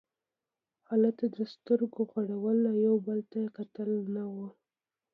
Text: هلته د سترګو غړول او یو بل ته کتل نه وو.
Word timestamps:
هلته 0.89 1.25
د 1.35 1.37
سترګو 1.53 2.01
غړول 2.11 2.59
او 2.71 2.75
یو 2.87 2.95
بل 3.07 3.19
ته 3.31 3.41
کتل 3.57 3.89
نه 4.15 4.23
وو. 4.33 4.47